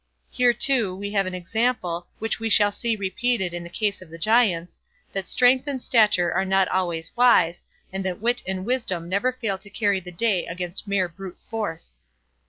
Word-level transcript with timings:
Here, 0.31 0.51
too, 0.51 0.95
we 0.95 1.11
have 1.11 1.27
an 1.27 1.35
example, 1.35 2.07
which 2.17 2.39
we 2.39 2.49
shall 2.49 2.71
see 2.71 2.95
repeated 2.95 3.53
in 3.53 3.63
the 3.63 3.69
case 3.69 4.01
of 4.01 4.09
the 4.09 4.17
giants, 4.17 4.79
that 5.13 5.27
strength 5.27 5.67
and 5.67 5.79
stature 5.79 6.31
are 6.33 6.43
not 6.43 6.67
always 6.69 7.15
wise, 7.15 7.63
and 7.93 8.03
that 8.05 8.19
wit 8.19 8.41
and 8.47 8.65
wisdom 8.65 9.07
never 9.07 9.31
fail 9.31 9.59
to 9.59 9.69
carry 9.69 9.99
the 9.99 10.11
day 10.11 10.47
against 10.47 10.87
mere 10.87 11.07
brute 11.07 11.37
force. 11.51 11.99